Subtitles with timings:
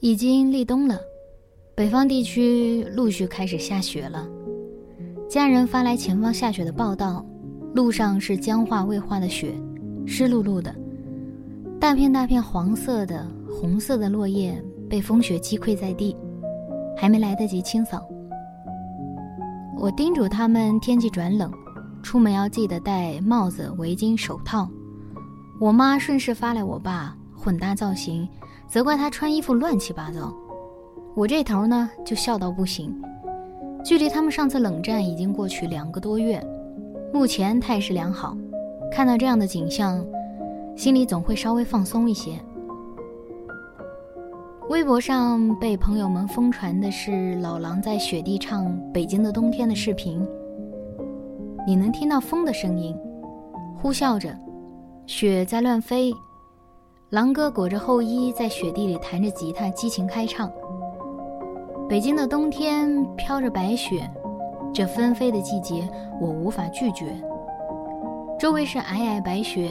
[0.00, 0.98] 已经立冬了，
[1.74, 4.26] 北方地区陆续开始下雪了。
[5.28, 7.22] 家人发来前方下雪的报道，
[7.74, 9.54] 路上是僵化未化的雪，
[10.06, 10.74] 湿漉漉的，
[11.78, 16.16] 大片大片黄色的、红色的落叶被风雪击溃在地，
[16.96, 18.02] 还没来得及清扫。
[19.78, 21.52] 我叮嘱他们天气转冷，
[22.02, 24.66] 出门要记得戴帽子、围巾、手套。
[25.60, 28.26] 我妈顺势发来我爸混搭造型。
[28.70, 30.32] 责怪他穿衣服乱七八糟，
[31.16, 32.94] 我这头呢就笑到不行。
[33.84, 36.40] 距离他们上次冷战已经过去两个多月，
[37.12, 38.36] 目前态势良好。
[38.92, 40.04] 看到这样的景象，
[40.76, 42.38] 心里总会稍微放松一些。
[44.68, 50.24] 微博上被朋友们疯传的是老狼在雪地唱《北京的冬天》的视频，
[51.66, 52.96] 你能听到风的声音，
[53.82, 54.32] 呼啸着，
[55.06, 56.12] 雪在乱飞。
[57.10, 60.48] 狼哥裹着厚衣，在雪地里弹着吉他，激情开唱。
[61.88, 64.08] 北京的冬天飘着白雪，
[64.72, 65.88] 这纷飞的季节
[66.20, 67.06] 我无法拒绝。
[68.38, 69.70] 周围是皑皑白雪，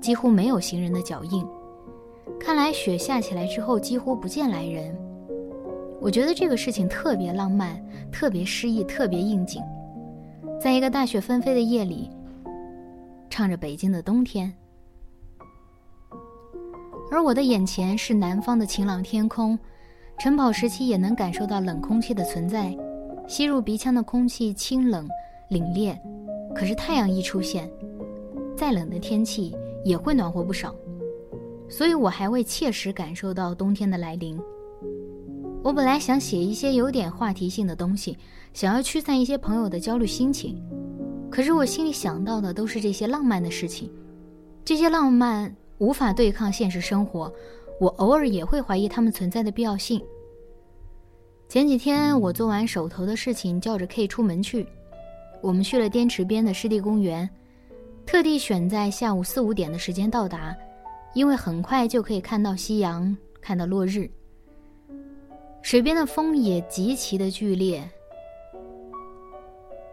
[0.00, 1.44] 几乎没有行人的脚印。
[2.38, 4.96] 看来雪下起来之后几乎不见来人。
[6.00, 9.60] 我觉得这个事情特别浪漫，特别诗意，特别应景。
[10.60, 12.08] 在一个大雪纷飞的夜里，
[13.28, 14.54] 唱着北京的冬天。
[17.10, 19.58] 而我的眼前是南方的晴朗天空，
[20.18, 22.76] 晨跑时期也能感受到冷空气的存在，
[23.26, 25.08] 吸入鼻腔的空气清冷、
[25.50, 25.98] 凛冽。
[26.54, 27.68] 可是太阳一出现，
[28.56, 29.54] 再冷的天气
[29.84, 30.74] 也会暖和不少。
[31.68, 34.38] 所以我还未切实感受到冬天的来临。
[35.62, 38.16] 我本来想写一些有点话题性的东西，
[38.52, 40.62] 想要驱散一些朋友的焦虑心情，
[41.28, 43.90] 可是我心里想到的都是这些浪漫的事情，
[44.64, 45.54] 这些浪漫。
[45.80, 47.32] 无法对抗现实生活，
[47.80, 50.00] 我偶尔也会怀疑他们存在的必要性。
[51.48, 54.68] 前几天我做完手头的事情，叫着 K 出门去。
[55.40, 57.28] 我们去了滇池边的湿地公园，
[58.04, 60.54] 特地选在下午四五点的时间到达，
[61.14, 64.08] 因为很快就可以看到夕阳，看到落日。
[65.62, 67.82] 水边的风也极其的剧烈，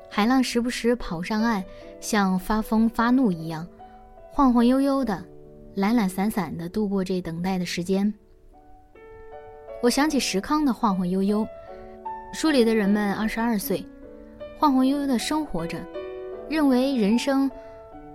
[0.09, 1.63] 海浪时不时跑上岸，
[2.01, 3.65] 像发疯发怒一样，
[4.33, 5.23] 晃晃悠悠的。
[5.77, 8.11] 懒懒散散的度过这等待的时间。
[9.83, 11.45] 我想起石康的晃晃悠悠，
[12.33, 13.85] 书里的人们二十二岁，
[14.57, 15.77] 晃晃悠悠的生活着，
[16.49, 17.47] 认为人生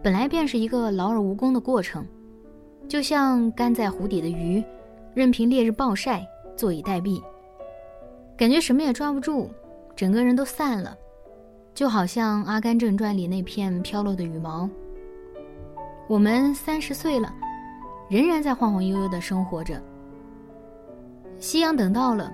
[0.03, 2.05] 本来便是一个劳而无功的过程，
[2.89, 4.61] 就像干在湖底的鱼，
[5.15, 7.23] 任凭烈日暴晒，坐以待毙，
[8.37, 9.49] 感觉什么也抓不住，
[9.95, 10.99] 整个人都散了，
[11.73, 14.69] 就好像《阿甘正传》里那片飘落的羽毛。
[16.09, 17.33] 我们三十岁了。
[18.13, 19.81] 仍然在晃晃悠悠的生活着。
[21.39, 22.31] 夕阳等到了，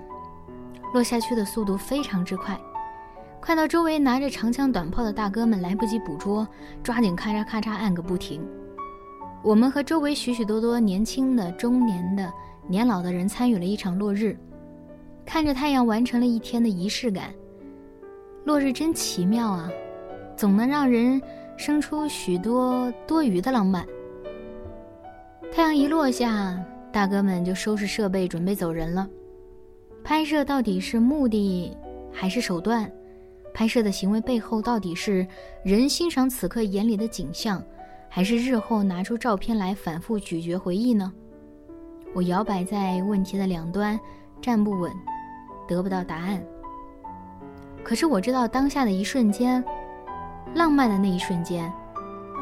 [0.93, 2.59] 落下去的速度非常之快，
[3.39, 6.45] 快到周围拿着长枪短炮的大哥们来不及捕捉，
[6.83, 8.45] 抓紧咔嚓咔嚓按个不停。
[9.41, 12.29] 我们和周围许许多多年轻的、中年的、
[12.67, 14.37] 年老的人参与了一场落日，
[15.25, 17.33] 看着太阳完成了一天的仪式感。
[18.43, 19.69] 落日真奇妙啊，
[20.35, 21.21] 总能让人
[21.55, 23.87] 生出许多多余的浪漫。
[25.51, 26.57] 太阳一落下，
[26.91, 29.07] 大哥们就收拾设备准备走人了。
[30.03, 31.75] 拍摄到底是目的
[32.13, 32.89] 还是手段？
[33.53, 35.27] 拍摄的行为背后到底是
[35.63, 37.61] 人欣赏此刻眼里的景象，
[38.07, 41.11] 还是日后拿出照片来反复咀嚼回忆呢？
[42.13, 43.99] 我摇摆在问题的两端，
[44.39, 44.91] 站不稳，
[45.67, 46.41] 得不到答案。
[47.83, 49.63] 可是我知道，当下的一瞬间，
[50.53, 51.71] 浪漫的那一瞬间，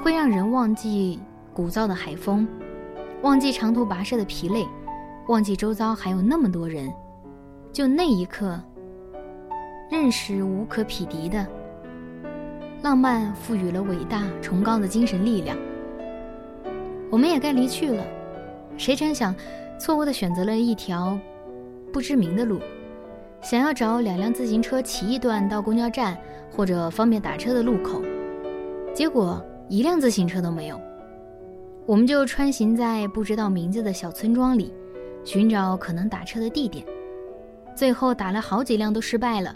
[0.04, 1.20] 会让人忘记
[1.54, 2.46] 鼓噪的海风。
[3.24, 4.66] 忘记长途跋涉的疲累，
[5.28, 6.94] 忘记周遭还有那么多人，
[7.74, 8.60] 就那一刻，
[9.90, 11.46] 认识无可匹敌的
[12.84, 15.58] 浪漫，赋予了伟大崇高的精神力量。
[17.10, 18.06] 我们也该离去了，
[18.78, 19.34] 谁成想，
[19.80, 21.18] 错误的选择了一条
[21.92, 22.60] 不知名的路，
[23.42, 26.16] 想要找两辆自行车骑一段到公交站
[26.56, 28.00] 或者方便打车的路口，
[28.94, 30.80] 结果一辆自行车都没有。
[31.88, 34.74] 我们就穿行在不知道名字的小村庄里，
[35.24, 36.86] 寻找可能打车的地点。
[37.74, 39.56] 最后打了好几辆都失败了。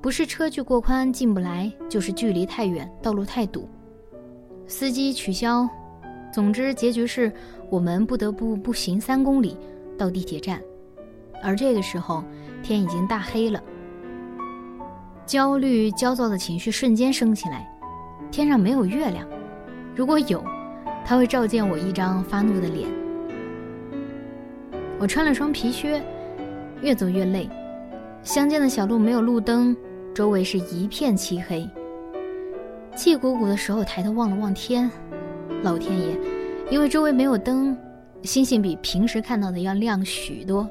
[0.00, 3.68] 不是车距过宽进不来，就是距离太远，道路太堵，
[4.68, 5.68] 司机取消。
[6.32, 7.32] 总之，结局是
[7.68, 9.56] 我们不得不步行三公里
[9.98, 10.62] 到地铁站，
[11.42, 12.22] 而这个时候
[12.62, 13.60] 天已经大黑了。
[15.26, 17.73] 焦虑、焦躁的情绪瞬间升起来。
[18.34, 19.24] 天上没有月亮，
[19.94, 20.42] 如果有，
[21.04, 22.90] 它会照见我一张发怒的脸。
[24.98, 26.02] 我穿了双皮靴，
[26.82, 27.48] 越走越累。
[28.24, 29.76] 乡间的小路没有路灯。
[30.12, 31.68] 周围是一片漆黑，
[32.96, 34.90] 气鼓鼓的时候抬头望了望天，
[35.62, 36.18] 老天爷，
[36.72, 37.76] 因为周围没有灯，
[38.22, 40.68] 星星比平时看到的要亮许多。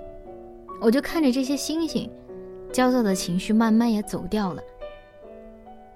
[0.82, 2.10] 我就看着这些星星，
[2.74, 4.62] 焦躁的情绪慢慢也走掉了。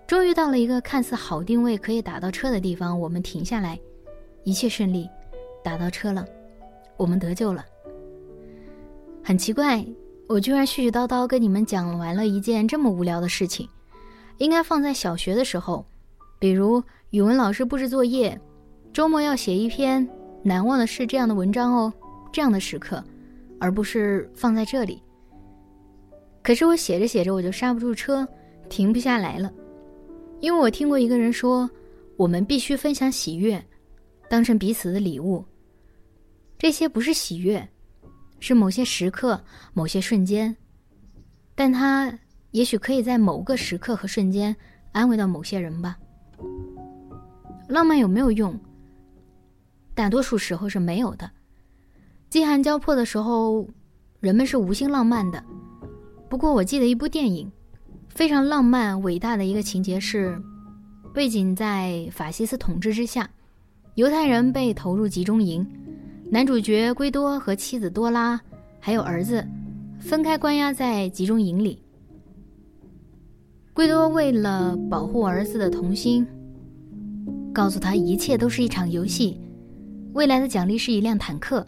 [0.07, 3.77] 终于到了一个看似好定位可以打到车的地方，我们停下来，
[4.43, 5.09] 一切顺利，
[5.63, 6.25] 打到车了，
[6.95, 7.65] 我们得救了。
[9.23, 9.85] 很奇怪。
[10.29, 13.65] 我居然絮絮叨叨跟你们讲完了一件这么无聊的事情，
[14.39, 15.85] 应该放在小学的时候，
[16.37, 18.37] 比如语文老师布置作业，
[18.91, 20.05] 周末要写一篇
[20.43, 21.93] 难忘的事这样的文章哦，
[22.29, 23.01] 这样的时刻，
[23.57, 25.01] 而不是放在这里。
[26.43, 28.27] 可是我写着写着我就刹不住车，
[28.67, 29.49] 停不下来了，
[30.39, 31.69] 因为我听过一个人说，
[32.15, 33.63] 我们必须分享喜悦，
[34.29, 35.43] 当成彼此的礼物。
[36.57, 37.67] 这些不是喜悦。
[38.39, 39.43] 是某些时刻、
[39.73, 40.55] 某些瞬间，
[41.55, 42.13] 但它
[42.51, 44.55] 也许可以在某个时刻和瞬间
[44.91, 45.97] 安慰到某些人吧。
[47.67, 48.55] 浪漫有没有用？
[49.95, 51.27] 大多数时候是没有的。
[52.29, 53.67] 饥寒交迫的时候，
[54.19, 55.43] 人们是无心浪漫的。
[56.29, 57.51] 不过，我记得一部电影，
[58.17, 60.41] 非常浪漫、伟大的一个情节是：
[61.13, 63.29] 背景在法西斯统治之下，
[63.93, 65.63] 犹太人被投入集中营。
[66.31, 68.41] 男主角圭多和妻子多拉，
[68.79, 69.47] 还有儿子，
[69.99, 71.77] 分开关押在集中营里。
[73.71, 76.25] 圭多为了保护儿子的童心，
[77.53, 79.39] 告诉他一切都是一场游戏，
[80.13, 81.63] 未来的奖励是一辆坦克。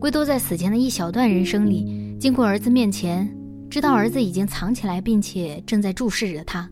[0.00, 3.30] 圭多在死前的一小段人生里，经过儿子面前，
[3.70, 6.68] 知道儿子已经藏起来，并且正在注视着他，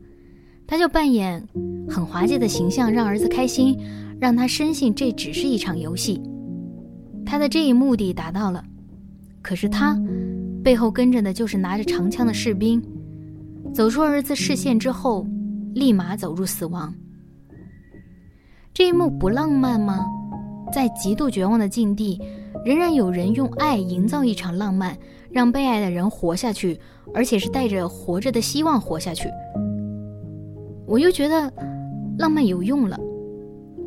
[0.67, 1.47] 他就扮演
[1.89, 3.79] 很滑稽的形象，让儿子开心，
[4.19, 6.21] 让他深信这只是一场游戏。
[7.25, 8.65] 他的这一目的达到了，
[9.43, 9.99] 可是他
[10.65, 12.83] 背后跟着的就是拿着长枪的士兵，
[13.75, 15.27] 走出儿子视线之后，
[15.75, 16.95] 立马走入死亡。
[18.73, 20.07] 这一幕不浪漫吗？
[20.73, 22.21] 在极度绝望的境地，
[22.65, 24.97] 仍然有人用爱营造一场浪漫，
[25.37, 26.81] 让被爱的人活下去，
[27.13, 29.29] 而且是带着活着的希望活下去。
[30.87, 31.53] 我又觉得
[32.17, 32.99] 浪漫有用了，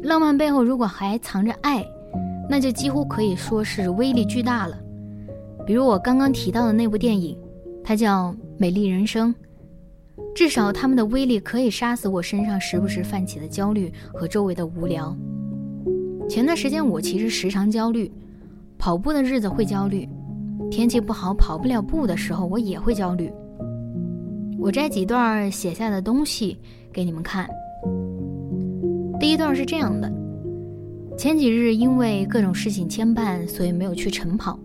[0.04, 1.84] 浪漫背后如果还藏着爱。
[2.48, 4.78] 那就几乎可以说是威力巨大了，
[5.66, 7.36] 比如我刚刚提到的那部电影，
[7.84, 9.34] 它叫《美丽人生》，
[10.36, 15.18] 至少他们的威力可以杀死我身上时不时泛起的焦虑和周围的无聊。
[16.30, 18.12] 前段时间我其实时常焦虑，
[18.78, 20.08] 跑步的日子会焦虑，
[20.70, 23.32] 天气不好跑不了步的时候我也会焦虑。
[24.58, 26.58] 我摘几段写下的东西
[26.92, 27.50] 给你们看，
[29.20, 30.12] 第一段是这样的。
[31.18, 34.58] 前几日因为各种事情牵绊，所以没有去晨跑。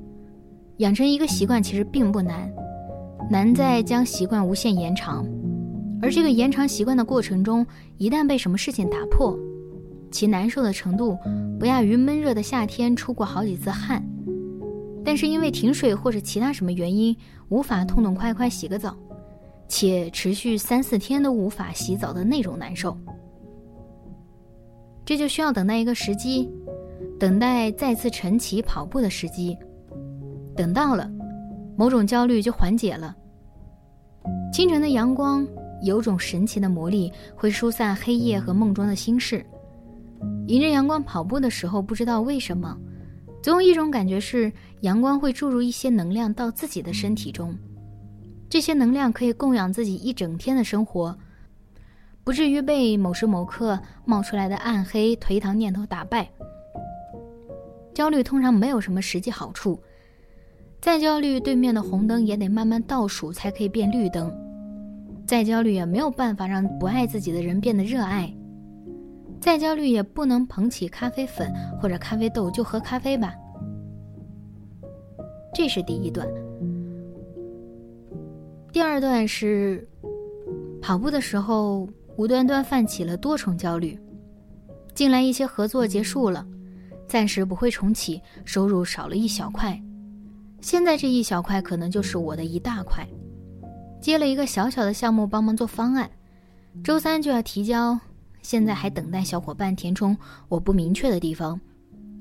[0.79, 2.53] 养成一个习惯其实并不难，
[3.31, 5.25] 难在将习惯无限延长。
[6.03, 9.39] 而这个延长习惯的过程中，一旦被什么事情打破，
[10.11, 11.17] 其难受的程度
[11.59, 14.05] 不亚于闷热的夏天出过好几次汗，
[15.05, 17.15] 但是因为停水或者其他什么原因
[17.49, 18.97] 无法痛痛快快洗个澡，
[19.69, 22.97] 且持续三四天都无法洗澡的那种难受。
[25.05, 26.51] 这就需要等待一个时机，
[27.21, 29.57] 等待再次晨起跑步的时机。
[30.57, 31.11] 等到了，
[31.77, 33.15] 某种焦虑就缓解了。
[34.53, 35.47] 清晨的阳光
[35.83, 39.45] 有种神奇的魔力，会疏散黑夜和梦中的心事。
[40.47, 42.75] 迎着阳光跑步的时候，不知道为什么，
[43.43, 44.51] 总有一种感觉是
[44.85, 47.57] 阳光会注入一些能量到自己的身体中，
[48.51, 51.17] 这些能量可以供养自己一整天的生活。
[52.23, 56.29] 不至于被某时某刻冒出来的暗黑颓唐念头打败。
[57.95, 59.81] 焦虑通常没有什么实际好处，
[60.83, 64.29] 再焦虑，对面的红灯也得慢慢倒数才可以变绿灯；
[65.27, 68.29] 再焦虑，也没有办法让不爱自己的人变得热爱；
[69.41, 71.51] 再焦虑，也不能捧起咖啡粉
[71.81, 73.35] 或者咖啡豆就喝咖啡吧。
[75.55, 76.29] 这是第一段。
[78.73, 79.89] 第二段是
[80.83, 83.97] 跑步的时候无端端泛起了多重焦虑，
[84.95, 86.45] 近来一些合作结束了，
[87.07, 89.81] 暂时不会重启，收入少了一小块，
[90.61, 93.07] 现在这一小块可能就是我的一大块。
[94.01, 96.11] 接了一个小小的项目，帮忙做方案，
[96.83, 97.99] 周三就要提交，
[98.43, 100.17] 现在还等待小伙伴填充
[100.49, 101.59] 我不明确的地方，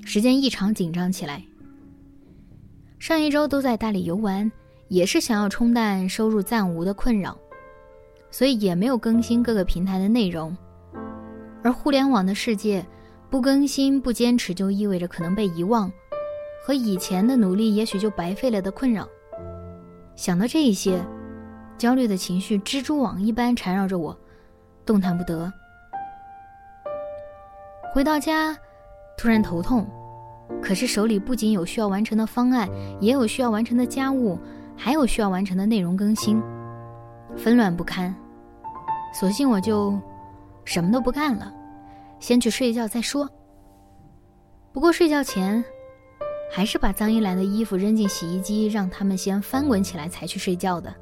[0.05, 1.43] 时间异常紧张起来。
[3.03, 4.49] 上一周都在大理游玩，
[4.87, 7.37] 也是想要冲淡收入暂无的困扰，
[8.31, 10.55] 所以也没有更新各个平台的内容。
[11.61, 12.81] 而互联网的世界，
[13.29, 15.91] 不更新不坚持就意味着可能被遗忘，
[16.65, 19.05] 和以前的努力也许就白费了的困扰。
[20.15, 21.03] 想到这一些。
[21.77, 24.17] 焦虑的情绪蜘蛛网一般缠绕着我，
[24.85, 25.51] 动弹不得。
[27.93, 28.57] 回到家，
[29.17, 29.85] 突然头痛，
[30.61, 32.69] 可是手里不仅有需要完成的方案，
[33.01, 34.39] 也有需要完成的家务，
[34.77, 36.41] 还有需要完成的内容更新，
[37.35, 38.13] 纷乱不堪。
[39.13, 39.99] 索性我就
[40.65, 41.53] 什么都不干了，
[42.19, 43.29] 先去睡觉再说。
[44.71, 45.63] 不过睡觉前，
[46.51, 50.93] 还是把脏衣篮的衣服扔进洗衣机，让他们先翻滚起来，才去睡觉的。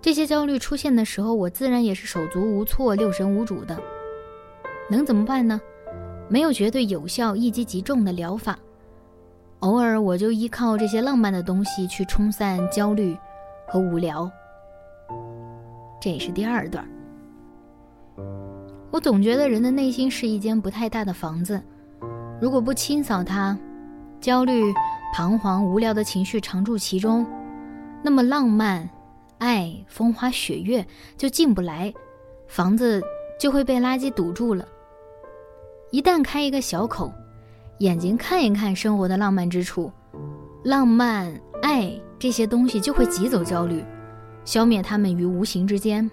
[0.00, 3.76] 这些焦虑出现的时候，我自然也是手足无措、六神无主的。
[4.90, 5.60] 能怎么办呢？
[6.28, 8.58] 没有绝对有效、一击即中的疗法。
[9.60, 13.16] 偶尔我就依靠这些浪漫的东西去冲散焦虑
[13.66, 14.30] 和无聊。
[16.00, 16.88] 这也是第二段。
[18.90, 21.60] 我总觉得人的内心是一间不太大的房子，
[22.40, 23.58] 如果不清扫它，
[24.20, 24.72] 焦虑、
[25.14, 27.26] 彷徨、无聊的情绪常驻其中，
[28.02, 28.88] 那么浪漫。
[29.38, 30.84] 爱风花雪月
[31.16, 31.94] 就进不来，
[32.48, 33.00] 房子
[33.38, 34.66] 就会被垃圾堵住了。
[35.90, 37.10] 一旦开一个小口，
[37.78, 39.90] 眼睛看一看生活的浪漫之处，
[40.64, 43.82] 浪漫、爱这些东西就会挤走焦虑，
[44.44, 46.08] 消灭它们于无形之间。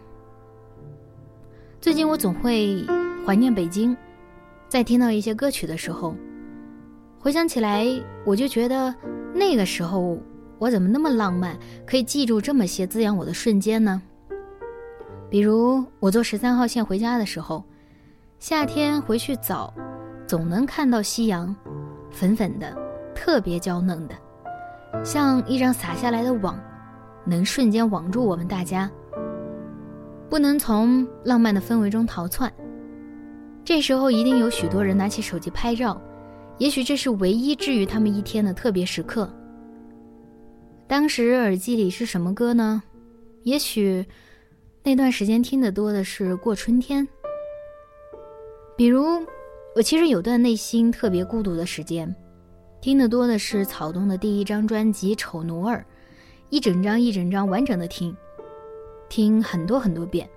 [1.81, 2.85] 最近我总会
[3.25, 3.95] 怀念北京，
[4.69, 6.15] 在听到一些歌曲的时候，
[7.19, 7.85] 回想起来，
[8.25, 8.93] 我就觉得
[9.33, 10.17] 那个时候。
[10.57, 14.01] 我怎么那么浪漫，可以记住这么些滋养我的瞬间呢？
[15.29, 17.61] 比如我坐十三号线回家的时候，
[18.47, 19.73] 夏天回去早，
[20.27, 21.55] 总能看到夕阳，
[22.11, 22.77] 粉粉的，
[23.15, 24.13] 特别娇嫩的，
[25.03, 26.55] 像一张撒下来的网，
[27.25, 28.87] 能瞬间网住我们大家，
[30.29, 32.53] 不能从浪漫的氛围中逃窜。
[33.63, 35.99] 这时候一定有许多人拿起手机拍照，
[36.59, 39.27] 也许这是唯一治愈他们一天的特别时刻。
[40.85, 42.83] 当时耳机里是什么歌呢？
[43.41, 44.05] 也许
[44.83, 47.03] 那段时间听得多的是《过春天》。
[48.77, 49.05] 比如，
[49.73, 52.13] 我其实有段内心特别孤独的时间，
[52.81, 55.77] 听得多的是草东的第一张专辑《丑奴儿》，
[56.49, 58.15] 一整张一整张完整的听，
[59.07, 60.29] 听很多很多遍。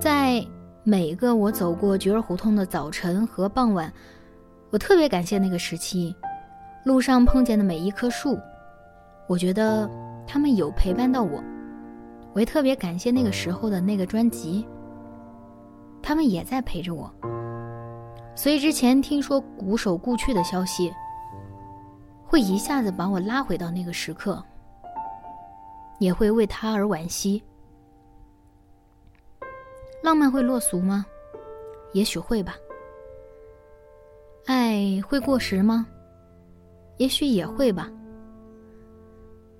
[0.00, 0.42] 在
[0.84, 3.92] 每一个我走过菊儿胡同的早晨和傍晚，
[4.70, 6.16] 我特别感谢那个时期，
[6.86, 8.38] 路上碰见的每一棵树。
[9.28, 9.88] 我觉得
[10.26, 11.44] 他们有陪伴到我，
[12.32, 14.66] 我也特别感谢那个时候的那个专辑。
[16.02, 17.10] 他们也在陪着我，
[18.34, 20.92] 所以之前听说鼓手故去的消息，
[22.24, 24.44] 会一下子把我拉回到那个时刻，
[25.98, 27.42] 也会为他而惋惜。
[30.02, 31.06] 浪漫会落俗吗？
[31.92, 32.56] 也许会吧。
[34.46, 35.86] 爱会过时吗？
[36.98, 37.90] 也许也会吧。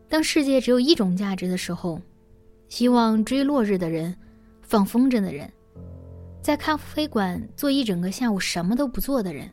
[0.09, 1.99] 当世界只有一种价值的时候，
[2.69, 4.15] 希望追落日的人，
[4.61, 5.51] 放风筝的人，
[6.45, 9.51] 在咖啡馆坐一整个下午什么都不做的人，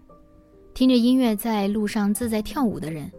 [0.73, 3.09] 听着音乐在路上自在跳舞的人，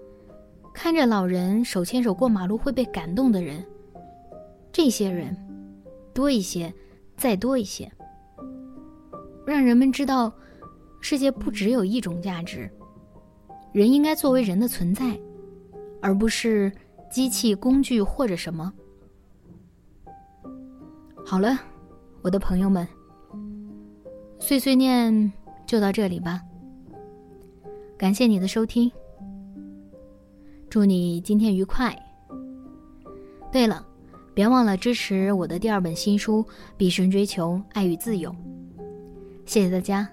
[0.75, 3.65] 看着老人手牵手过马路会被感动的人，
[4.71, 5.35] 这些人，
[6.13, 6.71] 多一些，
[7.17, 7.91] 再多一些，
[9.47, 10.31] 让人们知道，
[11.01, 12.71] 世界不只有一种价值，
[13.73, 15.19] 人应该作为人的存在，
[16.03, 16.71] 而不是。
[17.11, 18.73] 机器、工具或者什么。
[21.27, 21.59] 好了，
[22.23, 22.89] 我的朋友们，
[24.45, 25.33] 碎碎念
[25.65, 26.43] 就到这里吧。
[27.97, 28.91] 感谢你的收听，
[30.69, 31.97] 祝你今天愉快。
[33.53, 33.87] 对了，
[34.35, 36.43] 别忘了支持我的第二本新书
[36.77, 38.31] 《毕生追求爱与自由》。
[39.47, 40.09] 谢谢大家。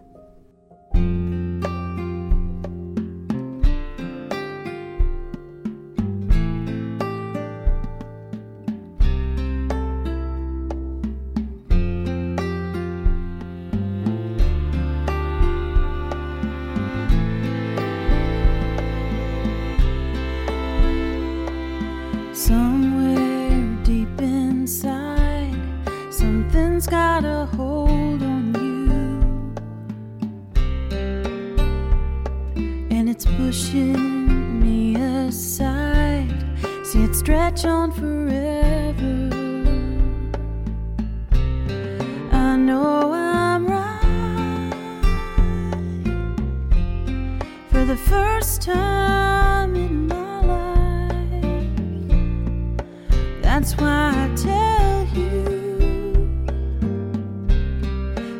[53.59, 55.35] That's why I tell you,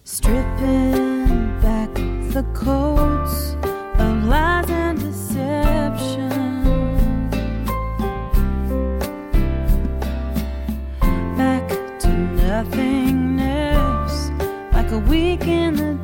[0.05, 1.95] Stripping back
[2.35, 3.57] the coats
[3.99, 6.51] of lies and deception.
[11.39, 11.67] Back
[12.01, 12.09] to
[12.43, 14.13] nothingness,
[14.75, 15.98] like a week in the